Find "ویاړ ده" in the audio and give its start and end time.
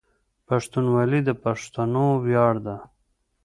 2.25-2.77